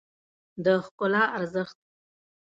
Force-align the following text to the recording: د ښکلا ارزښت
د 0.63 0.65
ښکلا 0.85 1.23
ارزښت 1.37 1.77